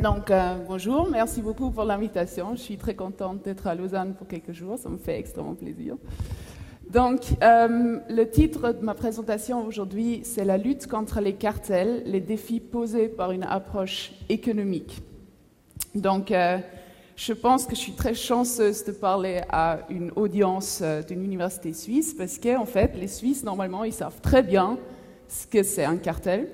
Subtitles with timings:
[0.00, 2.54] Donc, euh, bonjour, merci beaucoup pour l'invitation.
[2.54, 5.96] Je suis très contente d'être à Lausanne pour quelques jours, ça me fait extrêmement plaisir.
[6.88, 12.20] Donc, euh, le titre de ma présentation aujourd'hui, c'est La lutte contre les cartels, les
[12.20, 15.02] défis posés par une approche économique.
[15.96, 16.58] Donc, euh,
[17.16, 22.14] je pense que je suis très chanceuse de parler à une audience d'une université suisse
[22.14, 24.78] parce qu'en fait, les Suisses, normalement, ils savent très bien
[25.26, 26.48] ce que c'est un cartel,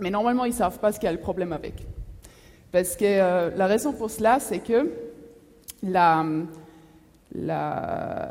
[0.00, 1.86] mais normalement, ils ne savent pas ce qu'il y a le problème avec.
[2.76, 4.92] Parce que euh, la raison pour cela, c'est que
[5.82, 6.26] la,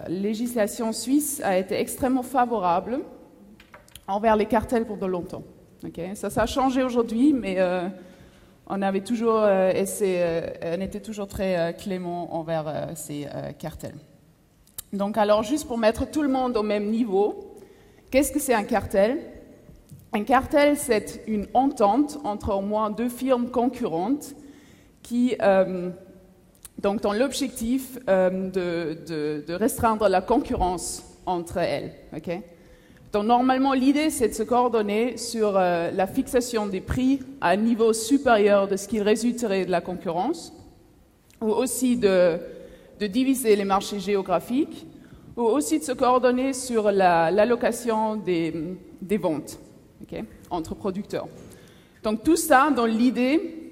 [0.08, 3.00] législation suisse a été extrêmement favorable
[4.08, 5.42] envers les cartels pour de longtemps.
[6.14, 7.88] Ça, ça a changé aujourd'hui, mais euh,
[8.68, 13.26] on avait toujours euh, on était toujours très clément envers ces
[13.58, 13.98] cartels.
[14.94, 17.56] Donc, alors, juste pour mettre tout le monde au même niveau,
[18.12, 19.18] qu'est-ce que c'est un cartel?
[20.16, 24.34] Un cartel, c'est une entente entre au moins deux firmes concurrentes
[25.04, 25.90] qui, euh,
[26.80, 31.92] donc, ont l'objectif euh, de, restreindre la concurrence entre elles.
[33.12, 37.58] donc, normalement, l'idée, c'est de se coordonner sur euh, la fixation des prix à un
[37.58, 40.54] niveau supérieur de ce qui résulterait de la concurrence,
[41.42, 42.40] ou aussi de,
[43.02, 44.88] diviser les marchés géographiques,
[45.36, 49.60] ou aussi de se coordonner sur l'allocation des ventes
[50.50, 51.28] entre producteurs.
[52.04, 53.66] Donc tout ça dans l'idée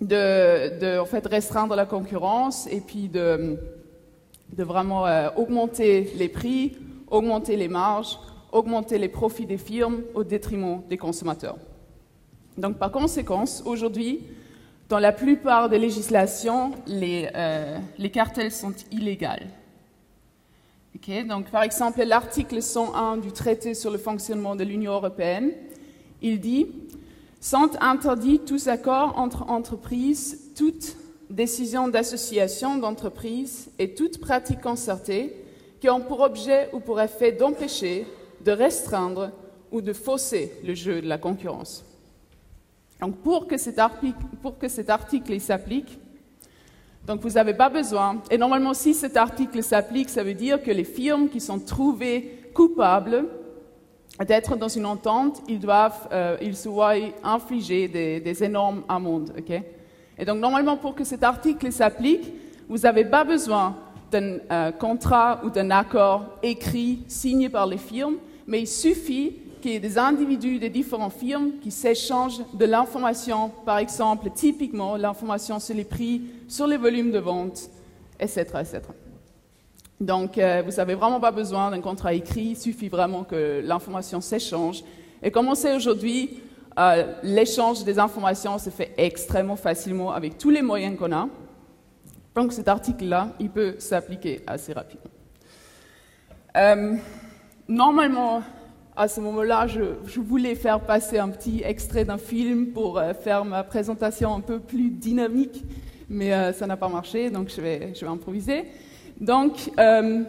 [0.00, 3.58] de, restreindre la concurrence et puis de,
[4.56, 6.76] vraiment euh, augmenter les prix,
[7.10, 8.18] augmenter les marges,
[8.52, 11.56] augmenter les profits des firmes au détriment des consommateurs.
[12.58, 14.20] Donc par conséquent, aujourd'hui,
[14.88, 17.78] dans la plupart des législations, les, euh,
[18.12, 18.74] cartels sont
[21.26, 25.52] donc, par exemple, l'article 101 du traité sur le fonctionnement de l'Union européenne
[26.22, 26.66] il dit
[27.40, 30.96] Sont interdits tous accords entre entreprises, toute
[31.30, 35.34] décision d'association d'entreprises et toute pratique concertée
[35.80, 38.06] qui ont pour objet ou pour effet d'empêcher,
[38.44, 39.30] de restreindre
[39.72, 41.84] ou de fausser le jeu de la concurrence.
[43.00, 45.98] Donc pour que cet article s'applique,
[47.10, 50.70] donc vous n'avez pas besoin, et normalement si cet article s'applique, ça veut dire que
[50.70, 53.24] les firmes qui sont trouvées coupables
[54.28, 56.94] d'être dans une entente, ils doivent, euh, ils se voient
[57.24, 59.32] infliger des, énormes amendes.
[60.16, 62.32] et donc, normalement, pour que cet article s'applique,
[62.68, 63.74] vous n'avez pas besoin
[64.12, 69.98] d'un euh, contrat ou d'un accord écrit, signé par les firmes, mais il suffit des
[69.98, 76.22] individus des différentes firmes qui s'échangent de l'information, par exemple, typiquement l'information sur les prix,
[76.48, 77.70] sur les volumes de vente,
[78.18, 78.46] etc.
[78.60, 78.80] etc.
[80.00, 84.20] Donc, euh, vous n'avez vraiment pas besoin d'un contrat écrit, il suffit vraiment que l'information
[84.20, 84.82] s'échange.
[85.22, 86.40] Et comme on sait aujourd'hui,
[86.78, 91.28] euh, l'échange des informations se fait extrêmement facilement avec tous les moyens qu'on a.
[92.34, 95.10] Donc, cet article-là, il peut s'appliquer assez rapidement.
[96.56, 96.96] Euh,
[97.68, 98.42] normalement,
[99.00, 103.64] à ce moment-là, je, voulais faire passer un petit extrait d'un film pour faire ma
[103.64, 105.64] présentation un peu plus dynamique,
[106.10, 108.66] mais ça n'a pas marché, donc je vais, je vais improviser.
[109.18, 110.22] Donc, euh,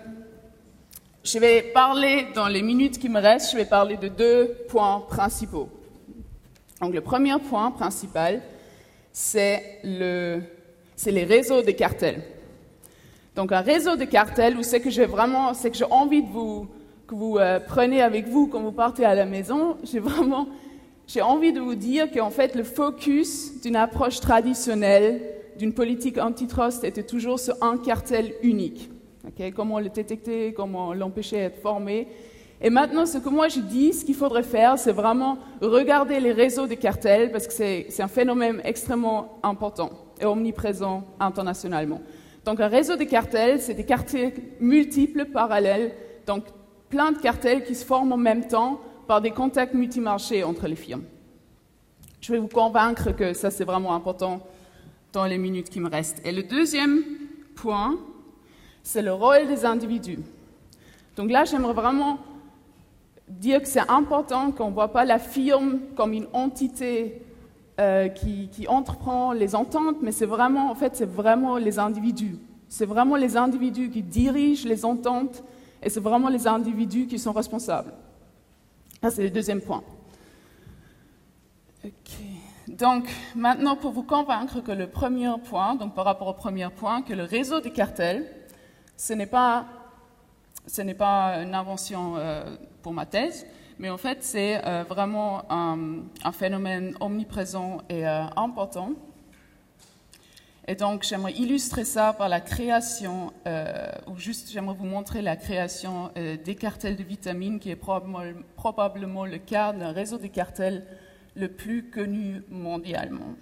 [1.22, 5.04] je vais parler, dans les minutes qui me restent, je vais parler de deux points
[5.10, 5.68] principaux.
[6.80, 8.42] Donc, le premier point principal,
[9.12, 10.42] c'est le,
[11.06, 12.22] les réseaux de cartels.
[13.36, 16.30] Donc, un réseau de cartels où c'est que j'ai vraiment, c'est que j'ai envie de
[16.30, 16.70] vous,
[17.12, 19.76] que vous euh, prenez avec vous quand vous partez à la maison.
[19.84, 20.48] J'ai vraiment,
[21.08, 25.22] j'ai envie de vous dire qu'en fait, le focus d'une approche traditionnelle
[25.58, 28.90] d'une politique antitrust était toujours sur un cartel unique.
[29.54, 32.08] comment le détecter, comment l'empêcher d'être formé.
[32.62, 36.32] Et maintenant, ce que moi je dis, ce qu'il faudrait faire, c'est vraiment regarder les
[36.32, 39.90] réseaux de cartels, parce que c'est un phénomène extrêmement important
[40.22, 42.00] et omniprésent internationalement.
[42.46, 45.92] Donc un réseau de cartels, c'est des cartels multiples, parallèles,
[46.26, 46.46] donc
[46.92, 50.76] plein de cartels qui se forment en même temps par des contacts multimarchés entre les
[50.76, 51.04] firmes.
[52.20, 54.46] Je vais vous convaincre que ça c'est vraiment important
[55.14, 56.22] dans les minutes qui me restent.
[56.24, 57.04] Et le deuxième
[57.56, 57.98] point,
[58.84, 60.20] c'est le rôle des individus.
[61.16, 62.20] Donc là, j'aimerais vraiment
[63.28, 67.22] dire que c'est important qu'on ne voit pas la firme comme une entité
[67.80, 72.36] euh, qui, qui, entreprend les ententes, mais c'est vraiment, en fait, c'est vraiment les individus.
[72.68, 75.44] C'est vraiment les individus qui dirigent les ententes
[75.82, 77.94] et c'est vraiment les individus qui sont responsables.
[79.02, 79.84] Ça, c'est le deuxième point.
[82.68, 87.02] Donc, maintenant, pour vous convaincre que le premier point, donc par rapport au premier point,
[87.02, 88.26] que le réseau des cartels,
[88.96, 89.66] ce n'est pas,
[90.68, 93.48] ce n'est pas une invention euh, pour ma thèse,
[93.80, 98.92] mais en fait, c'est euh, vraiment un, phénomène omniprésent et euh, important.
[100.72, 105.36] Et donc, j'aimerais illustrer ça par la création, euh, ou juste j'aimerais vous montrer la
[105.36, 110.86] création euh, des cartels de vitamines, qui est probablement, le cas d'un réseau de cartels
[111.36, 113.36] le plus connu mondialement.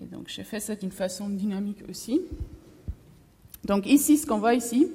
[0.00, 2.20] Et donc, j'ai fait ça d'une façon dynamique aussi.
[3.64, 4.86] Donc, ici, ce qu'on voit ici,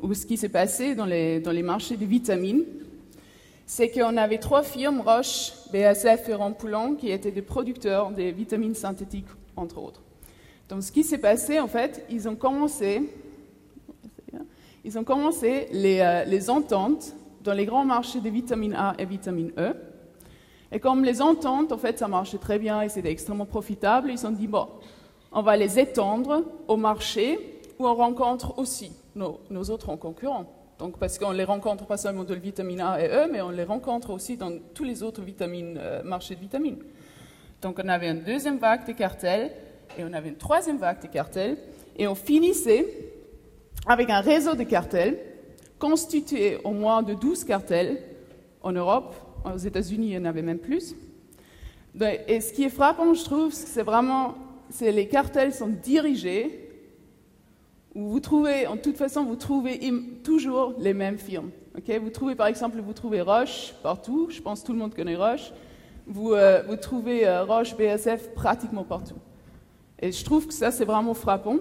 [0.00, 2.62] ou ce qui s'est passé dans les, marchés de vitamines,
[3.66, 8.76] c'est qu'on avait trois firmes, Roche, BASF et Rampoulon, qui étaient des producteurs des vitamines
[8.76, 9.26] synthétiques,
[9.56, 10.02] entre autres.
[10.68, 13.02] Donc, ce qui s'est passé, en fait, ils ont commencé,
[14.84, 19.52] ils ont commencé les, euh, ententes dans les grands marchés de vitamine A et vitamine
[19.58, 19.74] E.
[20.72, 24.26] Et comme les ententes, en fait, ça marchait très bien et c'était extrêmement profitable, ils
[24.26, 24.66] ont dit, bon,
[25.30, 29.38] on va les étendre au marché où on rencontre aussi nos,
[29.70, 30.46] autres concurrents.
[30.78, 33.50] Donc, parce qu'on les rencontre pas seulement dans le vitamine A et E, mais on
[33.50, 36.78] les rencontre aussi dans tous les autres euh, marchés de vitamines.
[37.66, 39.50] Donc, on avait une deuxième vague de cartels
[39.98, 41.58] et on avait une troisième vague de cartels
[41.96, 42.86] et on finissait
[43.88, 45.18] avec un réseau de cartels
[45.76, 48.00] constitué au moins de 12 cartels
[48.62, 50.94] en Europe, aux États-Unis, il y en avait même plus.
[52.28, 54.36] Et ce qui est frappant, je trouve, c'est vraiment,
[54.70, 56.62] c'est les cartels sont dirigés
[57.96, 59.80] vous trouvez, en toute façon, vous trouvez
[60.22, 61.50] toujours les mêmes firmes.
[61.74, 64.28] vous trouvez, par exemple, vous trouvez Roche partout.
[64.30, 65.50] Je pense que tout le monde connaît Roche.
[66.06, 69.16] Vous, euh, vous trouvez euh, Roche BSF pratiquement partout.
[69.98, 71.56] Et je trouve que ça, c'est vraiment frappant.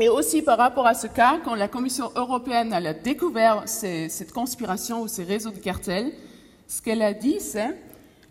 [0.00, 5.02] Et aussi par rapport à ce cas, quand la Commission européenne a découvert cette conspiration
[5.02, 6.12] ou ces réseaux de cartels,
[6.68, 7.76] ce qu'elle a dit, c'est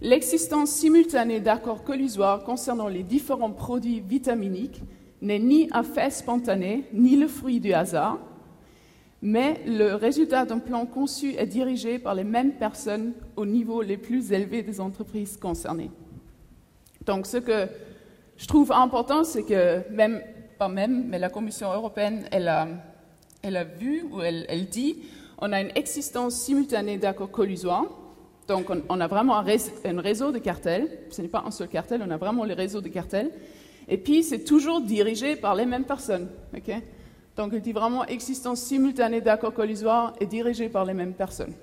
[0.01, 4.81] l'existence simultanée d'accords collusoires concernant les différents produits vitaminiques
[5.21, 8.19] n'est ni un fait spontané, ni le fruit du hasard,
[9.21, 13.97] mais le résultat d'un plan conçu et dirigé par les mêmes personnes au niveau les
[13.97, 15.91] plus élevés des entreprises concernées.
[17.05, 17.67] Donc ce que
[18.37, 20.21] je trouve important, c'est que même,
[20.57, 22.67] pas même, mais la Commission européenne, elle a,
[23.41, 24.97] elle a vu, ou elle, dit,
[25.39, 27.85] on a une existence simultanée d'accords collusoires,
[28.47, 32.01] donc on, a vraiment un, un réseau de cartels, ce n'est pas un seul cartel,
[32.05, 33.31] on a vraiment le réseau de cartels,
[33.89, 36.29] et puis, c'est toujours dirigé par les mêmes personnes.
[37.39, 41.53] Donc, il dit vraiment existence simultanée d'accords collisoires et dirigé par les mêmes personnes.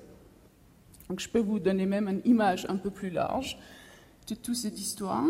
[1.07, 3.59] Donc, je peux vous donner même une image un peu plus large
[4.27, 5.23] de toute cette histoire.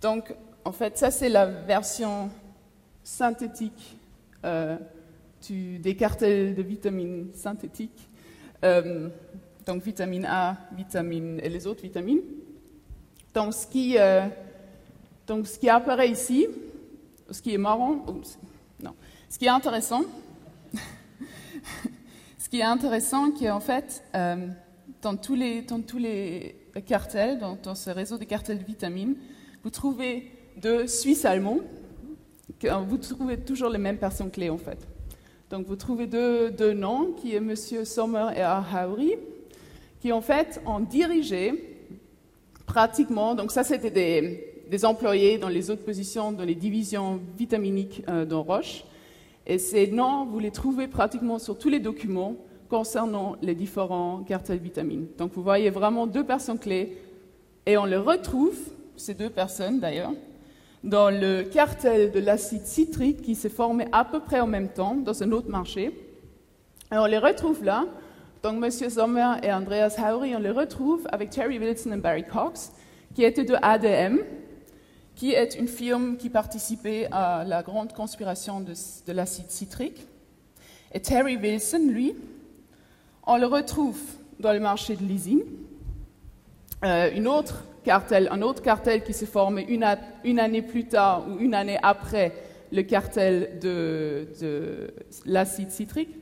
[0.00, 0.34] Donc,
[0.64, 2.30] en fait, ça, c'est la version
[3.04, 3.98] synthétique
[4.46, 4.78] euh,
[5.50, 8.08] des cartels de vitamines synthétiques.
[8.64, 9.10] Euh,
[9.66, 12.22] donc, vitamine A, vitamine et les autres vitamines.
[13.34, 13.98] Donc, ce qui.
[13.98, 14.26] Euh,
[15.26, 16.46] donc, ce qui apparaît ici,
[17.30, 18.04] ce qui est marrant,
[18.82, 18.94] non,
[19.28, 20.02] ce qui est intéressant,
[22.38, 24.48] ce qui est intéressant, qui est en fait, euh,
[25.02, 25.64] dans, tous les,
[26.86, 29.16] cartels, dans, ce réseau de cartels de vitamines,
[29.62, 31.60] vous trouvez deux Suisses allemands,
[32.62, 34.78] vous trouvez toujours les mêmes personnes clés en fait.
[35.48, 37.54] Donc, vous trouvez deux, noms, qui est M.
[37.54, 39.14] Sommer et Hauri,
[40.00, 41.76] qui en fait ont dirigé
[42.66, 48.02] pratiquement, donc ça c'était des, des employés dans les autres positions, dans les divisions vitaminiques
[48.08, 48.84] euh, dans Roche.
[49.46, 52.34] Et ces noms, vous les trouvez pratiquement sur tous les documents
[52.68, 55.06] concernant les différents cartels vitamines.
[55.18, 56.98] Donc vous voyez vraiment deux personnes clés,
[57.64, 58.56] et on les retrouve,
[58.96, 60.12] ces deux personnes d'ailleurs,
[60.82, 64.94] dans le cartel de l'acide citrique qui s'est formé à peu près en même temps
[64.94, 65.86] dans un autre marché.
[66.92, 67.84] Et on les retrouve là.
[68.42, 68.70] Donc M.
[68.70, 72.72] Sommer et Andreas Haury, on les retrouve avec Terry Wilson et Barry Cox,
[73.14, 74.18] qui étaient de ADM,
[75.16, 78.74] qui est une firme qui participait à la grande conspiration de,
[79.12, 80.06] l'acide citrique.
[80.92, 82.14] Et Terry Wilson, lui,
[83.26, 83.98] on le retrouve
[84.38, 85.40] dans le marché de leasing.
[86.84, 91.54] Euh, autre cartel, un autre cartel qui s'est formé une, année plus tard ou une
[91.54, 92.34] année après
[92.70, 94.94] le cartel de, de
[95.24, 96.14] l'acide citrique.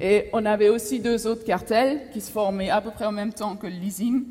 [0.00, 3.32] Et on avait aussi deux autres cartels qui se formaient à peu près en même
[3.32, 4.26] temps que le leasing,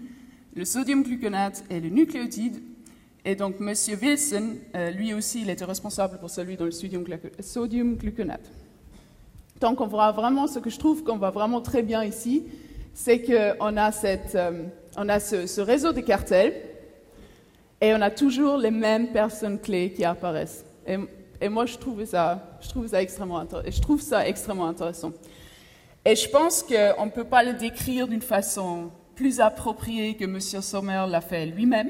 [0.55, 2.61] le sodium gluconate et le nucléotide,
[3.27, 3.73] et donc, M.
[3.99, 8.51] Wilson, euh, lui aussi, il était responsable pour celui dans le sodium, gluconate.
[9.59, 12.43] Donc, on voit vraiment, ce que je trouve qu'on voit vraiment très bien ici,
[12.93, 14.65] c'est qu'on a, cette, euh,
[14.95, 16.53] on a ce, réseau de cartels
[17.81, 20.63] et on a toujours les mêmes personnes clés qui apparaissent.
[21.41, 25.11] Et, moi, je trouve, ça, je, trouve ça extrêmement je trouve ça extrêmement intéressant.
[26.05, 30.39] Et je pense qu'on ne peut pas le décrire d'une façon plus appropriée que M.
[30.39, 31.89] Sommer l'a fait lui-même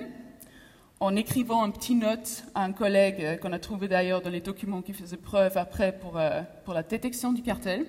[1.00, 4.40] en écrivant un petit note à un collègue euh, qu'on a trouvé d'ailleurs dans les
[4.40, 7.86] documents qui faisaient preuve après pour, euh, pour la détection du cartel.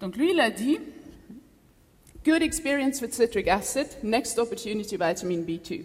[0.00, 0.78] Donc lui, il a dit
[2.24, 5.84] Good experience with citric acid, next opportunity vitamin B2.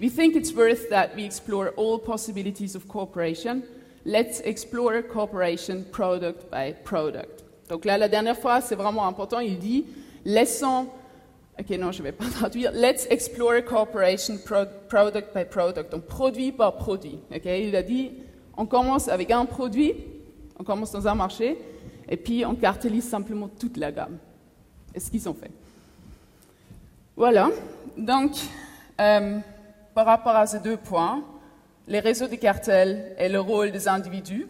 [0.00, 3.62] We think it's worth that we explore all possibilities of cooperation.
[4.06, 7.44] Let's explore cooperation product by product.
[7.68, 9.40] Donc là, la dernière fois, c'est vraiment important.
[9.40, 9.84] Il dit,
[10.24, 10.86] laissons.
[11.60, 12.70] Ok, non, je ne vais pas traduire.
[12.72, 15.90] Let's explore cooperation pro- product by product.
[15.92, 17.18] Donc produit par produit.
[17.34, 18.12] Ok, il a dit,
[18.56, 19.94] on commence avec un produit,
[20.58, 21.58] on commence dans un marché,
[22.08, 24.18] et puis on cartélise simplement toute la gamme.
[24.94, 25.50] Et ce qu'ils ont fait.
[27.16, 27.50] Voilà.
[27.96, 28.32] Donc,
[29.00, 29.38] euh,
[29.94, 31.24] par rapport à ces deux points,
[31.88, 34.46] les réseaux de cartels et le rôle des individus,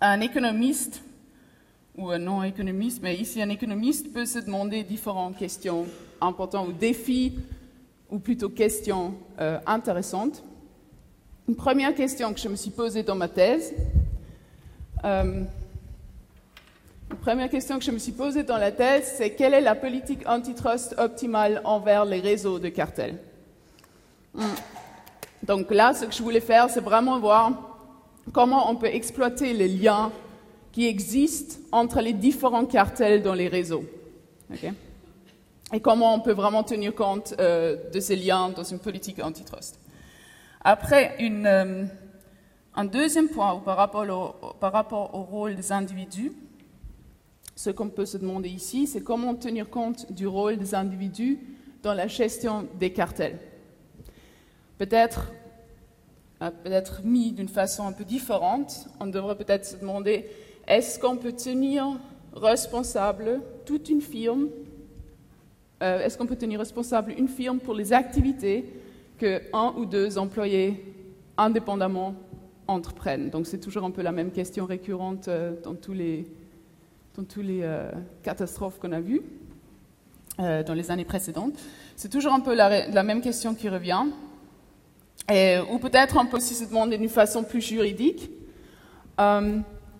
[0.00, 1.02] un économiste
[1.96, 5.86] ou un non-économiste, mais ici un économiste peut se demander différentes questions
[6.20, 7.38] importantes ou défis,
[8.10, 10.42] ou plutôt questions euh, intéressantes.
[11.48, 13.74] Une première question que je me suis posée dans ma thèse,
[15.04, 15.42] euh,
[17.20, 20.26] première question que je me suis posée dans la thèse, c'est quelle est la politique
[20.26, 23.18] antitrust optimale envers les réseaux de cartels?
[24.34, 24.44] Hmm.
[25.42, 27.52] Donc là, ce que je voulais faire, c'est vraiment voir
[28.32, 30.12] comment on peut exploiter les liens
[30.72, 33.84] qui existent entre les différents cartels dans les réseaux.
[34.52, 34.72] Ok?
[35.72, 39.78] Et comment on peut vraiment tenir compte euh, de ces liens dans une politique antitrust.
[40.62, 41.84] Après, euh,
[42.74, 46.32] un deuxième point par rapport, au, par rapport au rôle des individus,
[47.54, 51.38] ce qu'on peut se demander ici, c'est comment tenir compte du rôle des individus
[51.82, 53.38] dans la gestion des cartels.
[54.78, 55.26] Peut-être
[56.48, 60.30] peut-être mis d'une façon un peu différente, on devrait peut-être se demander
[60.66, 61.98] est-ce qu'on peut tenir
[62.34, 64.48] responsable toute une firme
[65.82, 68.64] euh, Est-ce qu'on peut tenir responsable une firme pour les activités
[69.18, 70.94] que un ou deux employés
[71.36, 72.14] indépendamment
[72.68, 73.30] entreprennent?
[73.30, 76.26] Donc c'est toujours un peu la même question récurrente euh, dans tous les,
[77.18, 77.90] euh,
[78.22, 79.22] catastrophes qu'on a vues
[80.38, 81.58] dans les années précédentes.
[81.96, 84.06] C'est toujours un peu la, même question qui revient.
[85.28, 88.30] Ou peut-être on peut aussi se demander d'une façon plus juridique,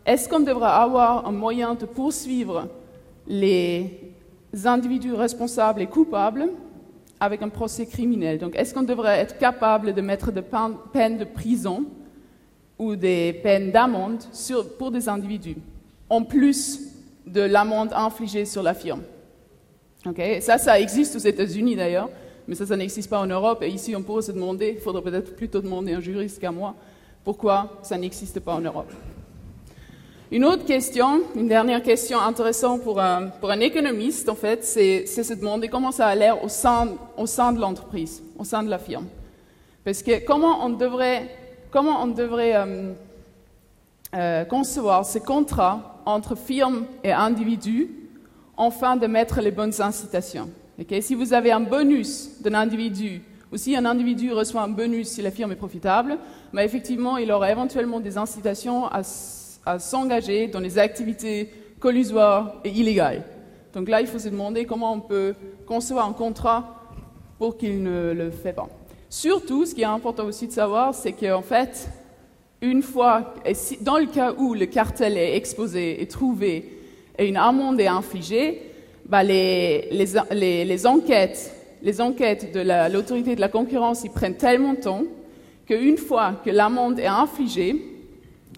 [0.07, 2.69] est-ce qu'on devrait avoir un moyen de poursuivre
[3.27, 4.15] les
[4.65, 6.49] individus responsables et coupables
[7.19, 8.39] avec un procès criminel?
[8.39, 10.43] Donc est-ce qu'on devrait être capable de mettre des
[10.93, 11.85] peines de prison
[12.79, 14.23] ou des peines d'amende
[14.79, 15.57] pour des individus,
[16.09, 16.81] en plus
[17.27, 19.03] de l'amende infligée sur la firme?
[20.07, 20.41] Okay?
[20.41, 22.09] Ça, ça existe aux États-Unis d'ailleurs
[22.51, 23.63] mais ça, ça n'existe pas en Europe.
[23.63, 26.51] Et ici, on pourrait se demander, il faudrait peut-être plutôt demander à un juriste qu'à
[26.51, 26.75] moi,
[27.23, 28.91] pourquoi ça n'existe pas en Europe.
[30.33, 35.05] Une autre question, une dernière question intéressante pour un, pour un économiste, en fait, c'est
[35.07, 38.71] se demander comment ça a l'air au sein, au sein de l'entreprise, au sein de
[38.71, 39.07] la firme.
[39.85, 41.29] Parce que comment on devrait,
[41.73, 42.93] comment on devrait euh,
[44.15, 47.91] euh, concevoir ces contrats entre firme et individu
[48.57, 50.49] afin de mettre les bonnes incitations?
[51.01, 53.23] Si vous avez un bonus d'un individu,
[53.53, 56.19] ou si un individu reçoit un bonus si la firme est profitable,
[56.53, 59.03] mais effectivement, il aura éventuellement des incitations à,
[59.65, 63.25] à s'engager dans des activités collusoires et illégales.
[63.73, 65.35] Donc là, il faut se demander comment on peut
[65.67, 66.77] concevoir un contrat
[67.39, 68.69] pour qu'il ne le fait pas.
[69.09, 71.89] Surtout, ce qui est important aussi de savoir, c'est qu'en fait,
[72.61, 73.35] une fois,
[73.81, 76.79] dans le cas où le cartel est exposé et trouvé
[77.19, 78.63] et une amende est infligée,
[79.07, 81.53] bah, les, enquêtes,
[81.83, 82.61] les enquêtes de
[82.93, 85.03] l'autorité de la concurrence ils prennent tellement de temps
[85.67, 87.90] qu'une fois que l'amende est infligée,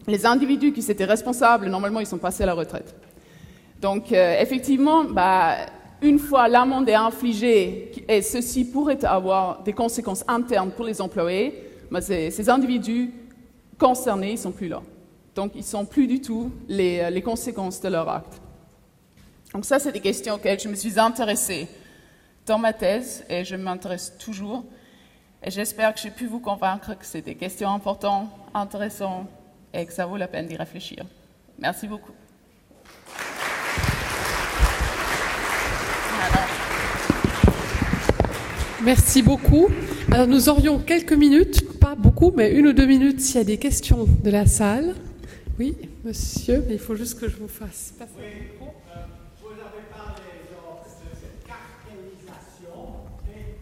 [0.07, 2.95] les individus qui s'étaient responsables, normalement, ils sont passés à la retraite.
[3.81, 5.57] Donc, euh, effectivement, bah,
[6.01, 11.55] une fois l'amende est infligée, et ceci pourrait avoir des conséquences internes pour les employés,
[11.91, 13.13] bah, ces, individus
[13.79, 14.83] concernés, ils sont plus là.
[15.35, 18.41] Donc, ils ne sont plus du tout les, les conséquences de leur acte.
[19.53, 21.69] Donc ça, c'est des questions auxquelles je me suis intéressée
[22.47, 24.65] dans ma thèse et je m'intéresse toujours.
[25.43, 29.29] Et j'espère que j'ai pu vous convaincre que c'est des questions importantes, intéressantes
[29.75, 31.05] et que ça vaut la peine d'y réfléchir.
[31.59, 32.13] Merci beaucoup.
[38.85, 39.69] Merci beaucoup.
[40.11, 43.45] Alors nous aurions quelques minutes, pas beaucoup, mais une ou deux minutes s'il y a
[43.45, 44.97] des questions de la salle.
[45.59, 48.11] Oui, monsieur, mais il faut juste que je vous fasse passer.
[48.19, 48.49] Oui.
[49.41, 53.59] Vous avez parlé donc, de cette cartélisation, mais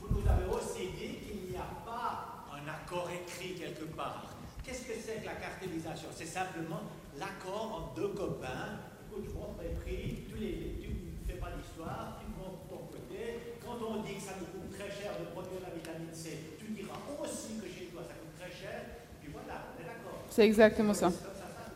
[0.00, 4.34] vous nous avez aussi dit qu'il n'y a pas un accord écrit quelque part.
[4.64, 6.84] Qu'est-ce que c'est que la cartélisation C'est simplement
[7.18, 8.76] l'accord entre deux copains.
[9.08, 13.56] Écoute, je prix, tu ne fais pas l'histoire, tu montres ton côté.
[13.64, 16.72] Quand on dit que ça nous coûte très cher de produire la vitamine C, tu
[16.72, 18.84] diras aussi que chez toi ça coûte très cher,
[19.22, 20.18] puis voilà, on est d'accord.
[20.28, 21.10] C'est exactement ça.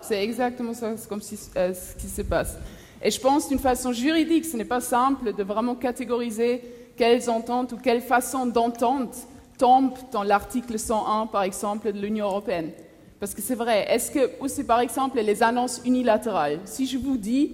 [0.02, 2.58] C'est exactement ça, c'est comme si, euh, ce qui se passe.
[3.02, 6.62] Et je pense d'une façon juridique, ce n'est pas simple de vraiment catégoriser
[6.98, 9.16] quelles ententes ou quelles façons d'entente
[9.56, 12.72] tombe dans l'article 101, par exemple, de l'Union européenne.
[13.20, 16.60] Parce que c'est vrai, est-ce que, ou par exemple les annonces unilatérales.
[16.64, 17.52] Si je vous dis,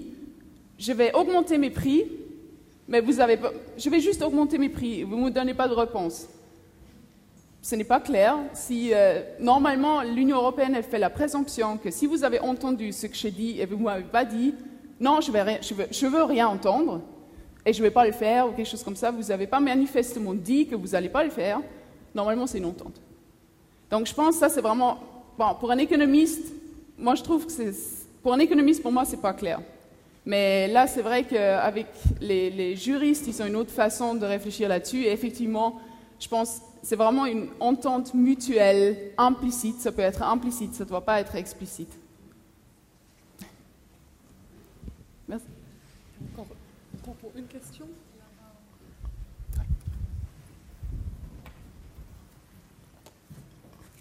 [0.78, 2.04] je vais augmenter mes prix,
[2.86, 5.66] mais vous avez pas, je vais juste augmenter mes prix, vous ne me donnez pas
[5.66, 6.28] de réponse.
[7.60, 8.36] Ce n'est pas clair.
[8.52, 13.08] Si, euh, normalement, l'Union européenne elle fait la présomption que si vous avez entendu ce
[13.08, 14.54] que j'ai dit et vous ne m'avez pas dit,
[15.00, 15.74] non, je, je,
[16.06, 17.00] veux, veux rien entendre
[17.64, 19.58] et je ne vais pas le faire ou quelque chose comme ça, vous n'avez pas
[19.58, 21.60] manifestement dit que vous n'allez pas le faire,
[22.14, 23.00] normalement c'est une entente.
[23.90, 25.00] Donc je pense que ça c'est vraiment,
[25.38, 26.52] bon, pour un économiste,
[26.98, 27.72] moi je trouve que c'est,
[28.22, 29.60] pour un économiste, pour moi c'est pas clair.
[30.26, 31.86] Mais là, c'est vrai qu'avec
[32.20, 35.04] les, juristes, ils ont une autre façon de réfléchir là-dessus.
[35.04, 35.80] Et effectivement,
[36.18, 39.80] je pense que c'est vraiment une entente mutuelle implicite.
[39.80, 41.96] Ça peut être implicite, ça ne doit pas être explicite.
[45.28, 45.46] Merci.
[46.36, 47.86] Encore pour une question?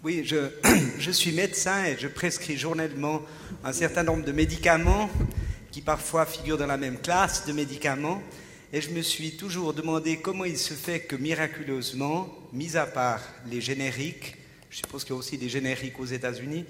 [0.04, 0.24] Oui,
[0.98, 3.22] je, suis médecin et je prescris journellement
[3.64, 5.08] un certain nombre de médicaments
[5.72, 8.22] qui parfois figurent dans la même classe de médicaments.
[8.72, 13.22] Et je me suis toujours demandé comment il se fait que miraculeusement, mis à part
[13.50, 14.36] les génériques,
[14.68, 16.66] je suppose qu'il y a aussi des génériques aux États-Unis,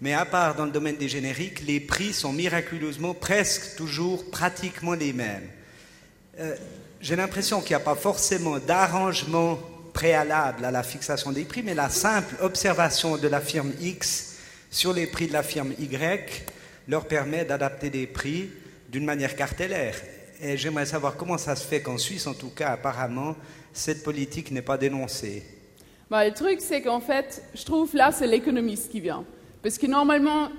[0.00, 4.94] mais à part dans le domaine des génériques, les prix sont miraculeusement presque toujours pratiquement
[4.94, 5.48] les mêmes.
[6.38, 6.54] Euh,
[7.00, 9.58] J'ai l'impression qu'il n'y a pas forcément d'arrangement
[9.98, 14.36] préalable à la fixation des prix, mais la simple observation de la firme X
[14.70, 16.46] sur les prix de la firme Y
[16.86, 18.48] leur permet d'adapter des prix
[18.88, 19.96] d'une manière cartellaire.
[20.40, 23.34] Et j'aimerais savoir comment ça se fait qu'en Suisse, en tout cas, apparemment,
[23.72, 25.42] cette politique n'est pas dénoncée.
[26.08, 29.24] Bah, le truc, c'est qu'en fait, je trouve là, c'est l'économiste qui vient.
[29.64, 30.50] Parce que normalement,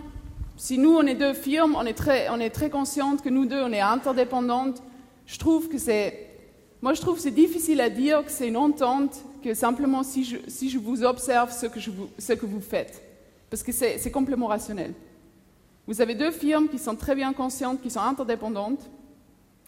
[0.57, 3.45] si nous, on est deux firmes, on est très, on est très consciente que nous
[3.45, 4.83] deux, on est interdépendantes.
[5.25, 6.25] Je trouve que c'est.
[6.81, 10.23] Moi, je trouve que c'est difficile à dire que c'est une entente que simplement si
[10.23, 13.01] je, si je vous observe ce que, vous, ce que vous faites.
[13.49, 14.93] Parce que c'est complètement rationnel.
[15.87, 18.89] Vous avez deux firmes qui sont très bien conscientes, qui sont interdépendantes.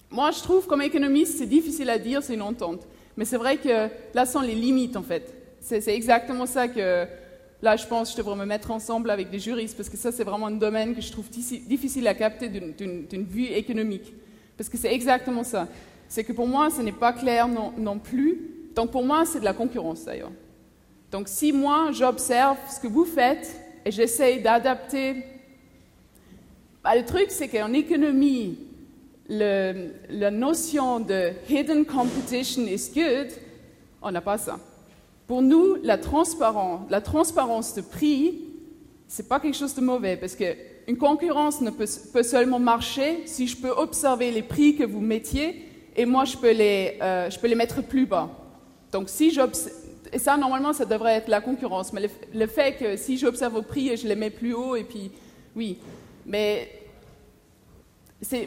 [0.10, 2.88] Moi, je trouve, comme économiste, c'est difficile à dire, c'est une entente.
[3.18, 5.34] Mais c'est vrai que là sont les limites, en fait.
[5.60, 7.08] C'est exactement ça que,
[7.62, 10.24] là, je pense, je devrais me mettre ensemble avec des juristes, parce que ça, c'est
[10.24, 14.14] vraiment un domaine que je trouve difficile à capter d'une vue économique.
[14.58, 15.68] Parce que c'est exactement ça.
[16.12, 18.38] C'est que pour moi, ce n'est pas clair non, plus.
[18.76, 20.34] Donc pour moi, c'est de la concurrence, d'ailleurs.
[21.10, 25.24] Donc si moi, j'observe ce que vous faites et j'essaye d'adapter
[26.84, 28.60] bah, le truc, c'est qu'en économie,
[29.30, 33.30] la notion de hidden competition is good,
[34.02, 34.60] on n'a pas ça.
[35.28, 38.50] Pour nous, la transparence, de prix,
[39.08, 40.44] c'est pas quelque chose de mauvais parce que
[40.90, 41.86] une concurrence ne peut,
[42.24, 46.52] seulement marcher si je peux observer les prix que vous mettiez et moi je peux
[46.52, 48.30] les, euh, je peux les mettre plus bas.
[48.92, 49.38] Donc si
[50.14, 53.62] et ça normalement ça devrait être la concurrence, mais le, fait que si j'observe vos
[53.62, 55.12] prix et je les mets plus haut et puis
[55.56, 55.78] oui,
[56.26, 56.82] mais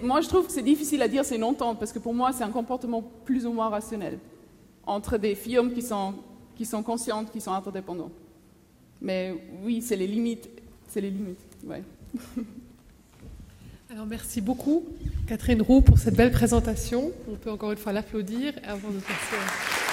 [0.03, 2.33] moi, je trouve que c'est difficile à dire c'est une entente, parce que pour moi,
[2.33, 4.19] c'est un comportement plus ou moins rationnel
[4.87, 6.15] entre des firmes qui sont,
[6.57, 8.13] qui sont conscientes, qui sont interdépendantes.
[9.01, 10.49] Mais oui, c'est les limites.
[10.89, 11.83] C'est les limites, ouais.
[13.95, 14.85] Alors merci beaucoup,
[15.29, 17.13] Catherine Roux, pour cette belle présentation.
[17.31, 19.84] On peut encore une fois l'applaudir avant de passer à...